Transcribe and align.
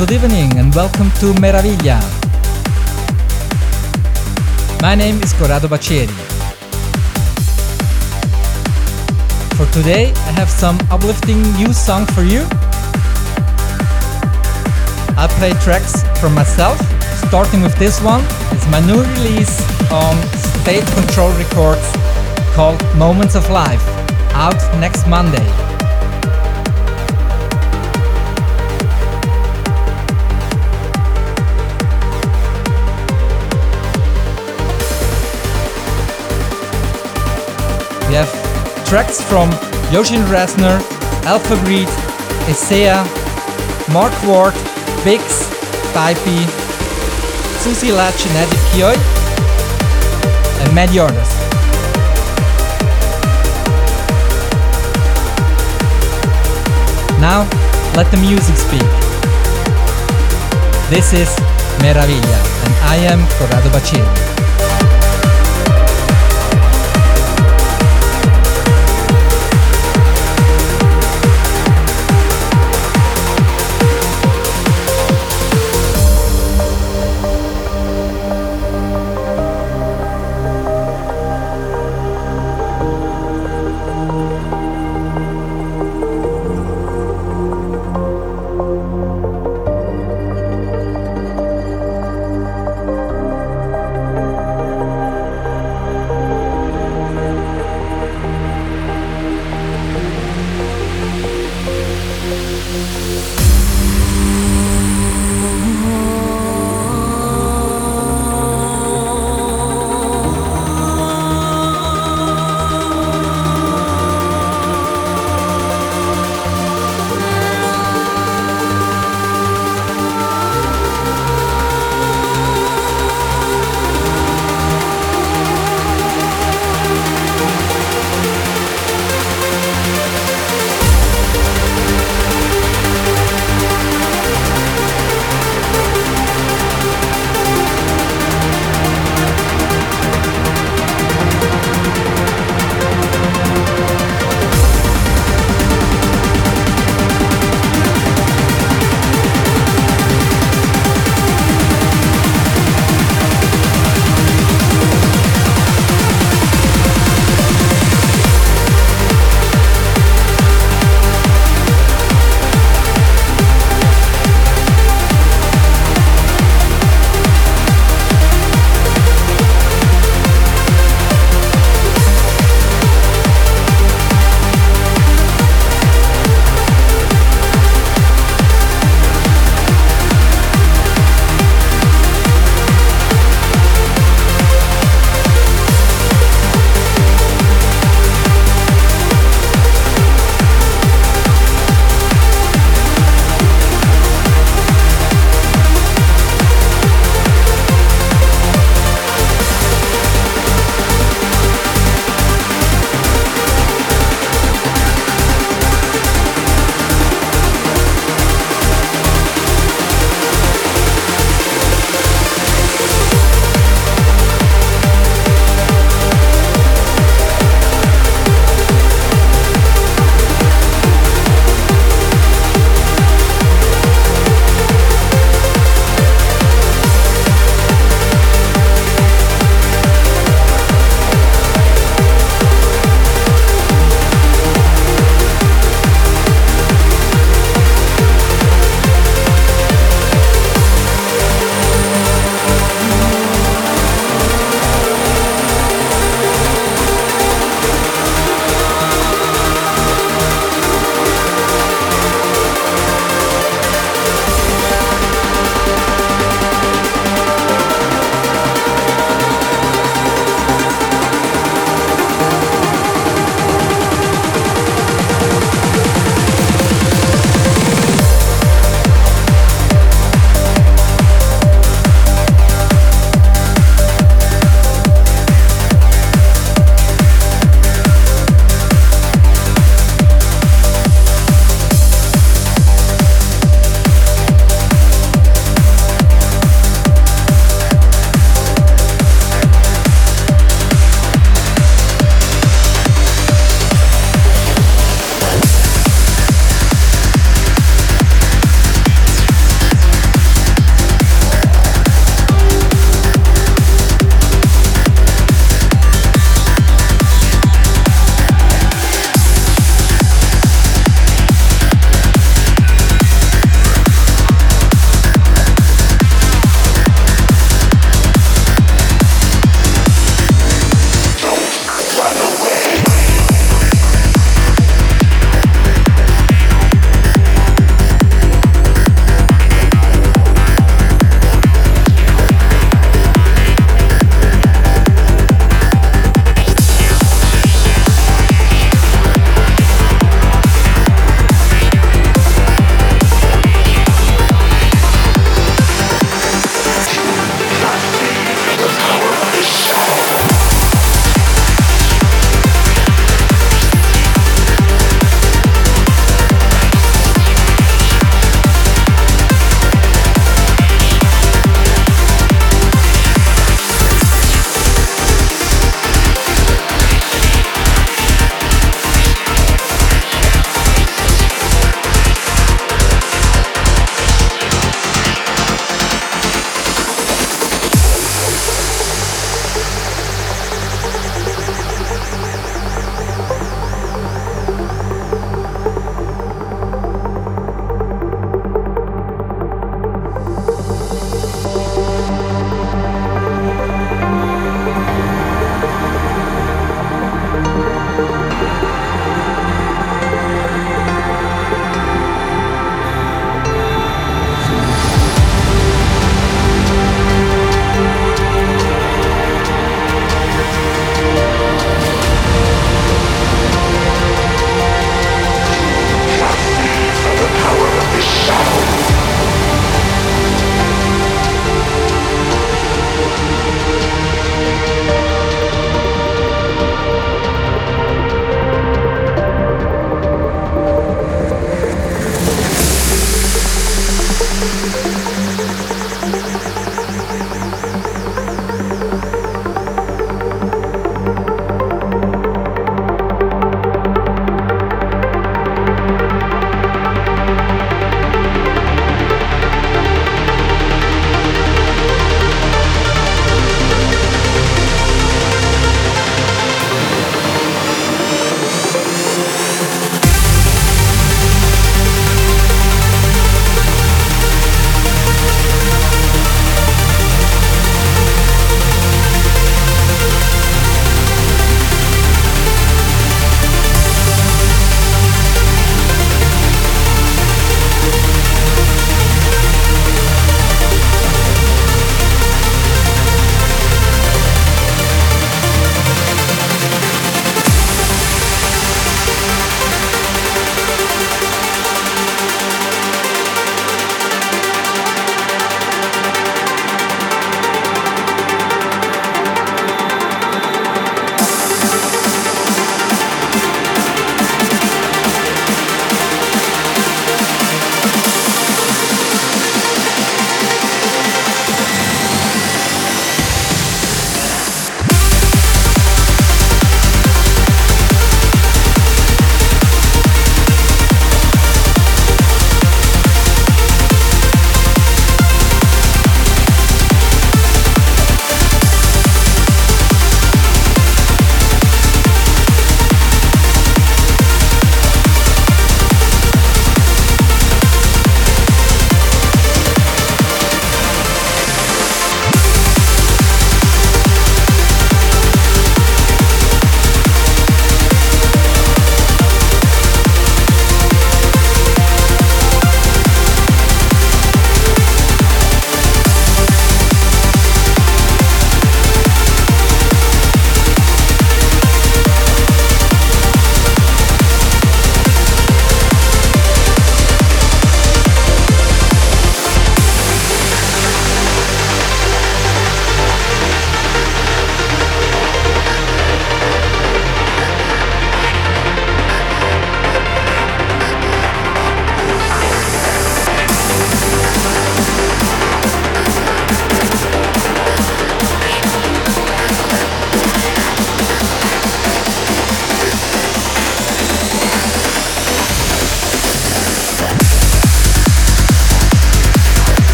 good 0.00 0.12
evening 0.12 0.56
and 0.56 0.74
welcome 0.74 1.10
to 1.20 1.34
Meraviglia. 1.42 2.00
My 4.80 4.94
name 4.94 5.20
is 5.22 5.34
Corrado 5.34 5.68
Baccheri. 5.68 6.08
For 9.58 9.66
today, 9.74 10.10
I 10.24 10.32
have 10.40 10.48
some 10.48 10.78
uplifting 10.90 11.42
new 11.52 11.74
song 11.74 12.06
for 12.14 12.22
you. 12.22 12.46
I'll 15.18 15.28
play 15.36 15.52
tracks 15.60 16.02
from 16.18 16.34
myself, 16.34 16.78
starting 17.28 17.60
with 17.60 17.76
this 17.76 18.00
one. 18.00 18.24
It's 18.52 18.66
my 18.70 18.80
new 18.86 19.02
release 19.02 19.60
on 19.92 20.16
State 20.62 20.86
Control 20.96 21.30
Records 21.36 21.86
called 22.54 22.80
Moments 22.96 23.34
of 23.34 23.50
Life, 23.50 23.86
out 24.32 24.60
next 24.80 25.06
Monday. 25.06 25.69
Tracks 38.90 39.22
from 39.22 39.48
Yoshin 39.94 40.24
Resner, 40.26 40.82
Alpha 41.22 41.54
Breed, 41.62 41.86
Isaiah, 42.50 43.04
Mark 43.92 44.12
Ward, 44.26 44.52
Bix, 45.06 45.46
Pipey, 45.94 46.42
Susie 47.62 47.92
Eddie 48.34 48.56
Kioi, 48.72 48.96
and 50.64 50.74
many 50.74 50.98
others. 50.98 51.30
Now, 57.20 57.46
let 57.94 58.10
the 58.10 58.16
music 58.16 58.56
speak. 58.56 58.90
This 60.90 61.12
is 61.12 61.28
Meraviglia, 61.78 62.40
and 62.64 62.74
I 62.90 62.96
am 63.06 63.20
Corrado 63.38 63.70
Baccheri. 63.70 64.29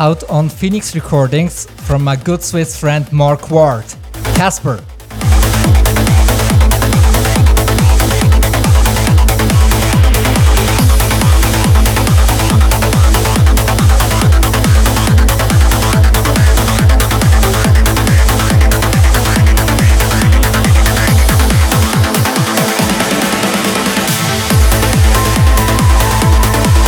Out 0.00 0.24
on 0.30 0.48
Phoenix 0.48 0.94
Recordings 0.94 1.66
from 1.86 2.02
my 2.02 2.16
good 2.16 2.42
Swiss 2.42 2.80
friend 2.80 3.10
Mark 3.12 3.50
Ward. 3.50 3.84
Casper. 4.34 4.82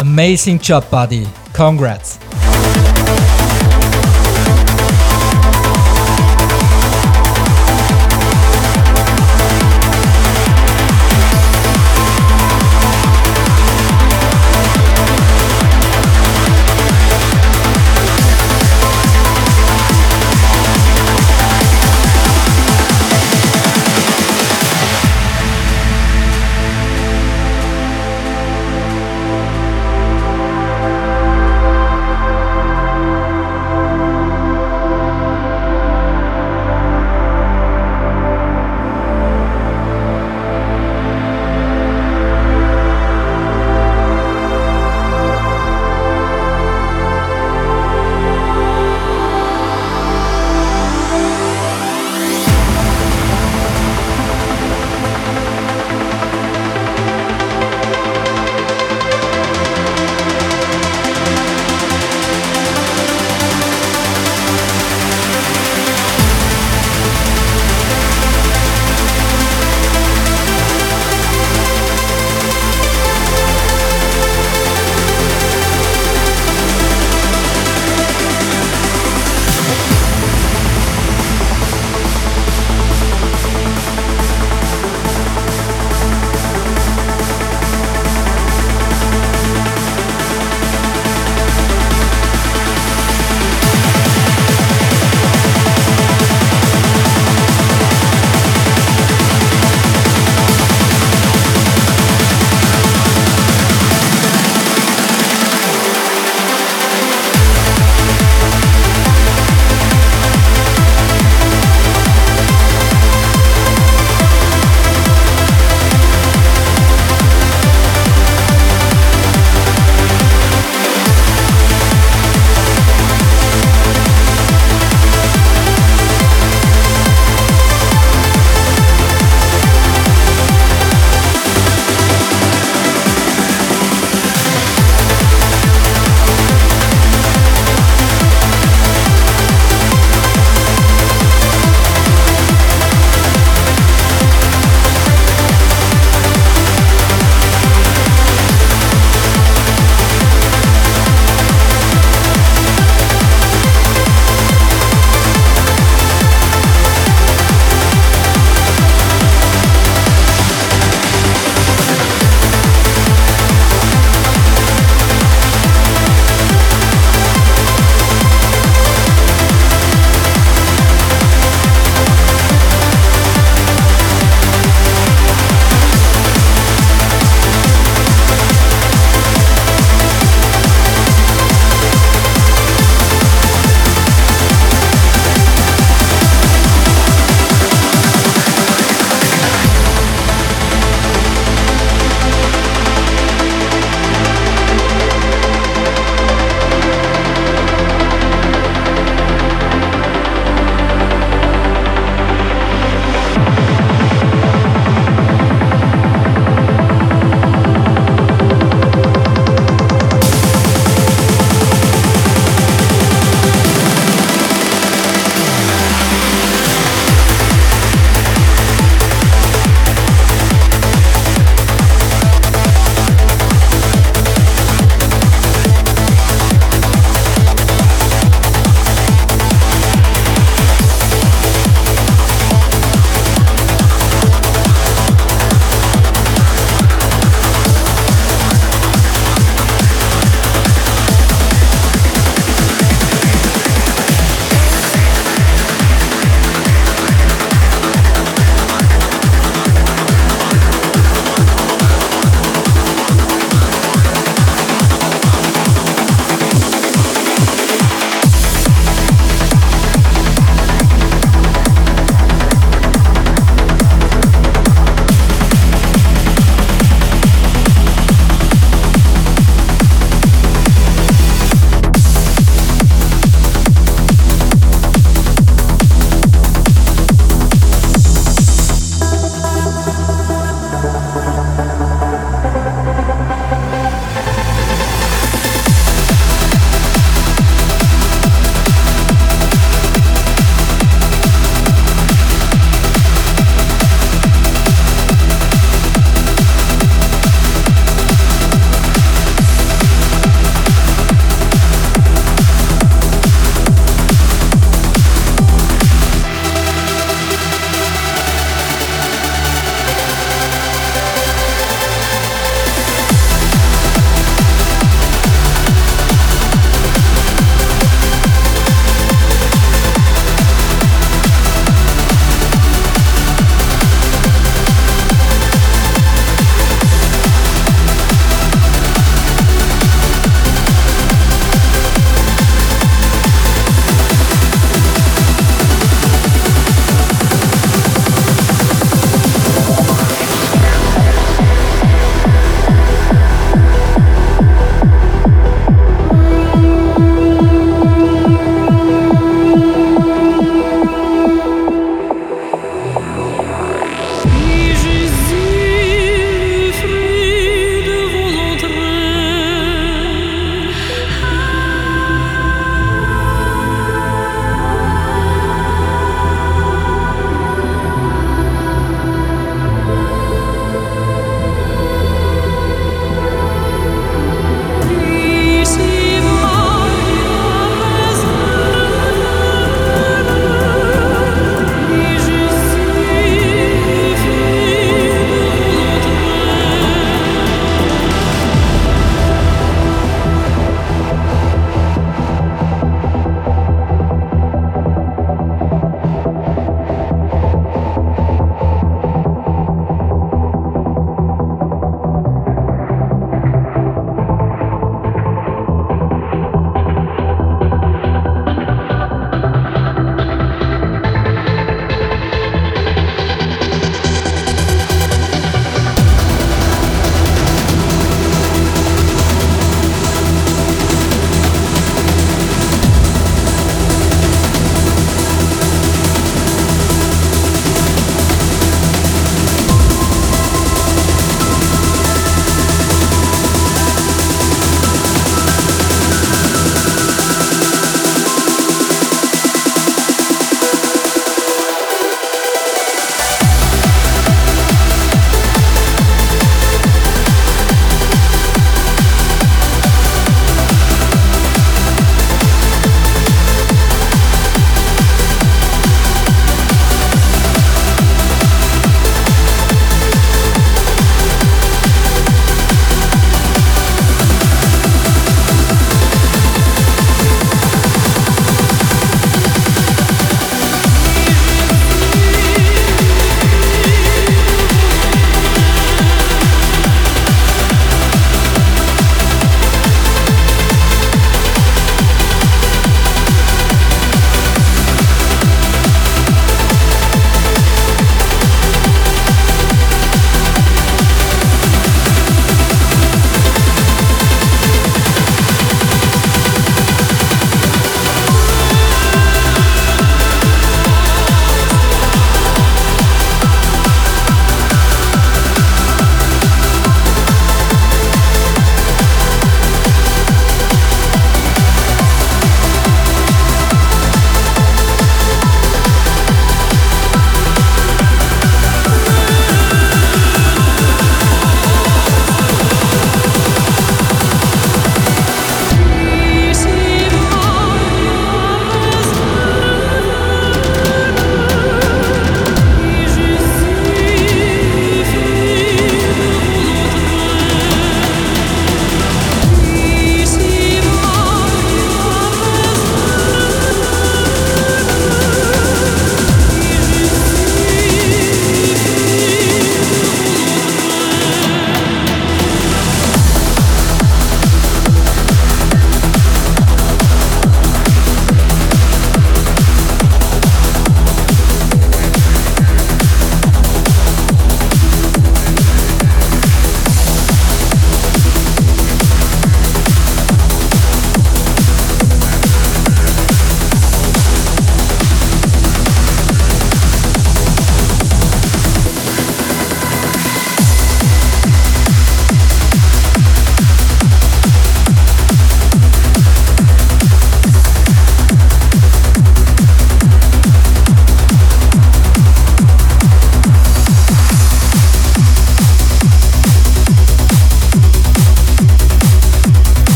Amazing 0.00 0.60
job, 0.60 0.88
buddy. 0.90 1.26
Congrats. 1.52 2.29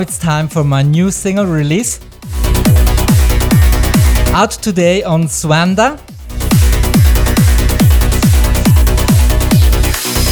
It's 0.00 0.16
time 0.16 0.48
for 0.48 0.64
my 0.64 0.80
new 0.82 1.10
single 1.10 1.44
release. 1.44 2.00
Out 4.32 4.52
today 4.52 5.02
on 5.02 5.24
Suanda. 5.28 6.00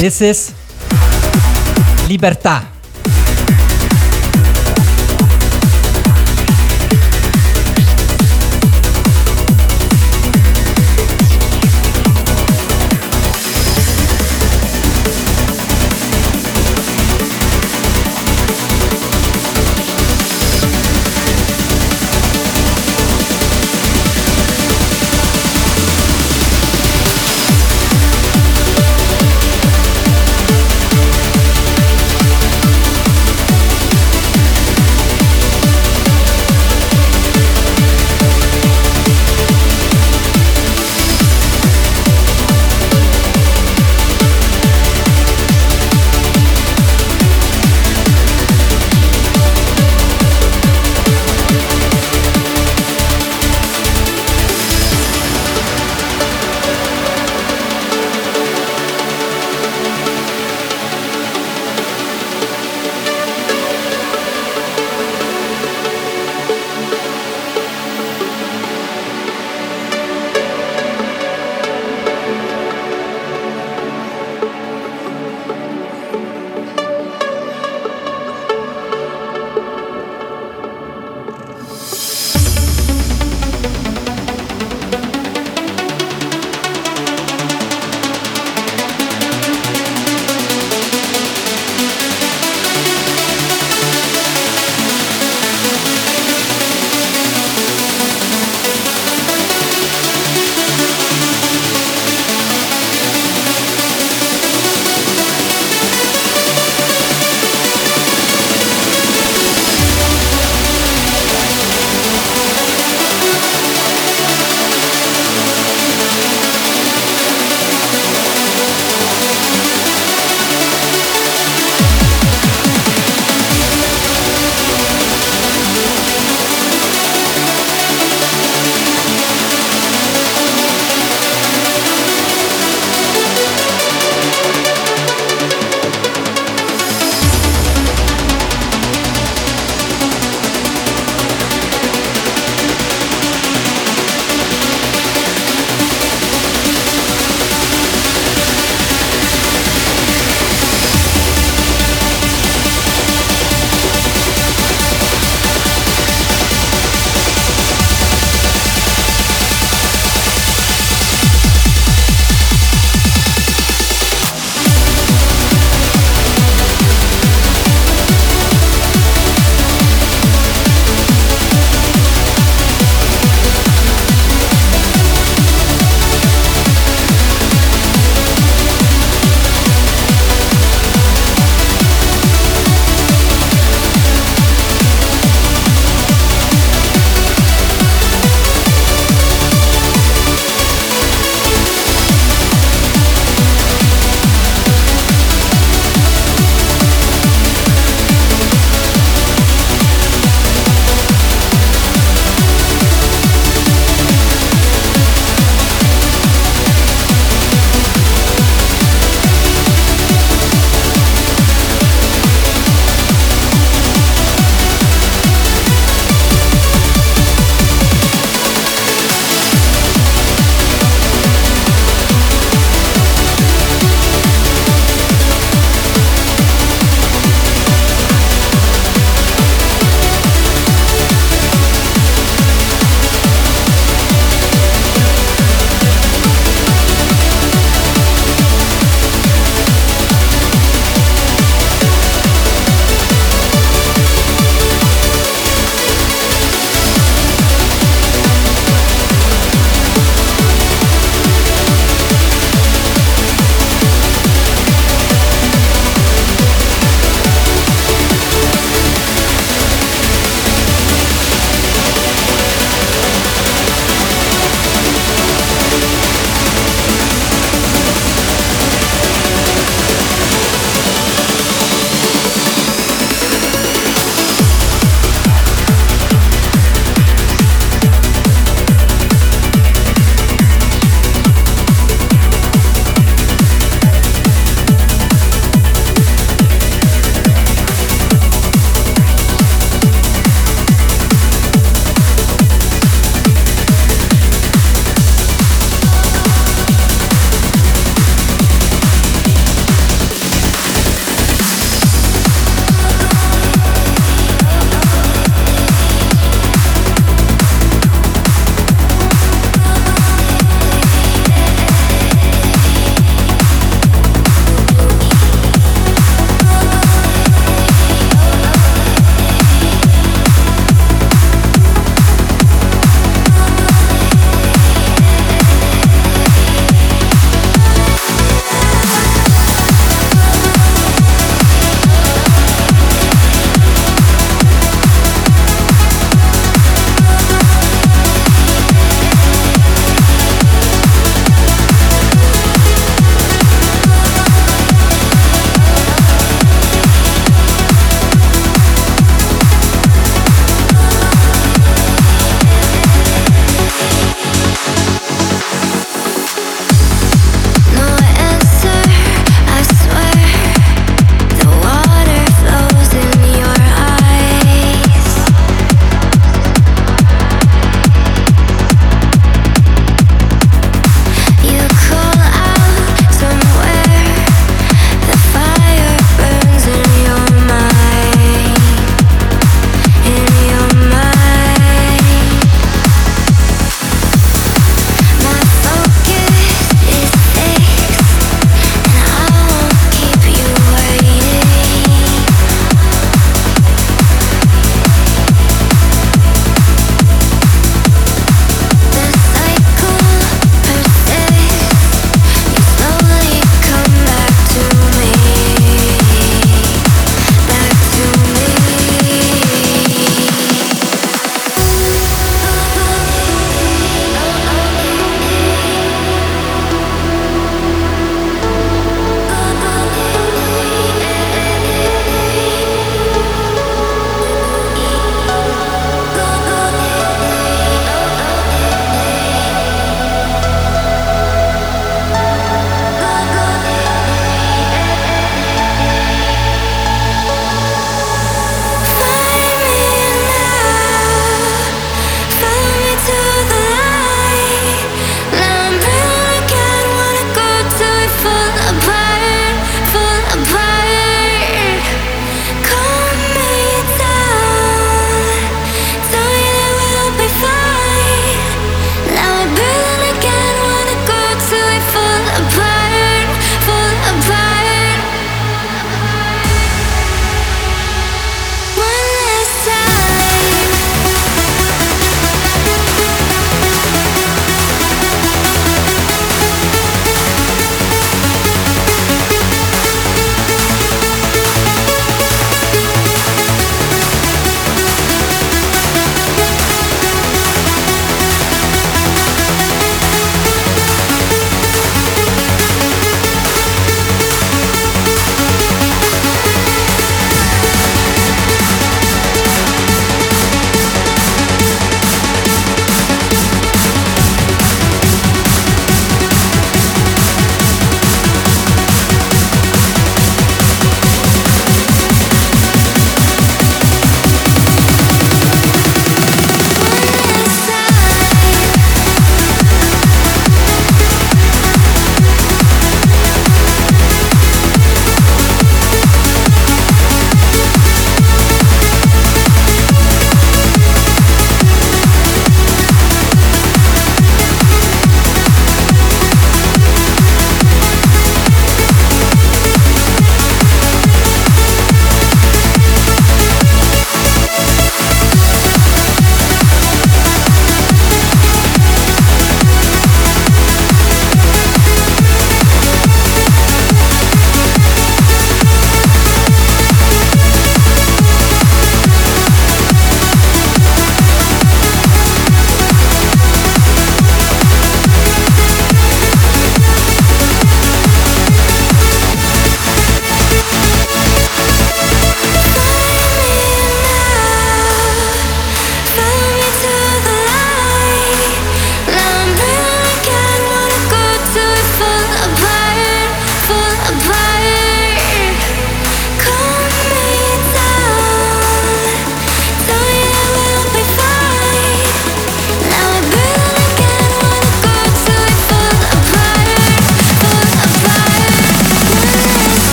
This 0.00 0.22
is 0.22 0.54
Libertà. 2.08 2.77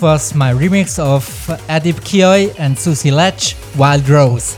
Was 0.00 0.32
my 0.32 0.52
remix 0.52 0.98
of 1.00 1.24
Adip 1.68 2.00
Kiyoi 2.04 2.54
and 2.56 2.78
Susie 2.78 3.10
Latch, 3.10 3.56
Wild 3.76 4.08
Rose. 4.08 4.56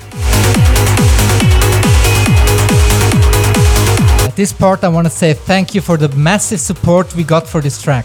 At 4.26 4.36
this 4.36 4.52
part, 4.52 4.84
I 4.84 4.88
want 4.88 5.06
to 5.06 5.10
say 5.10 5.32
thank 5.32 5.74
you 5.74 5.80
for 5.80 5.96
the 5.96 6.08
massive 6.10 6.60
support 6.60 7.16
we 7.16 7.24
got 7.24 7.46
for 7.46 7.62
this 7.62 7.80
track. 7.80 8.04